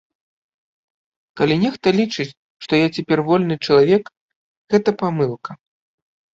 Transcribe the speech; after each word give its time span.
Калі 1.41 1.55
нехта 1.65 1.87
лічыць, 1.99 2.27
што 2.67 2.73
я 2.81 2.87
цяпер 2.97 3.17
вольны 3.29 3.55
чалавек, 3.69 4.13
гэта 4.75 4.89
памылка. 5.07 5.51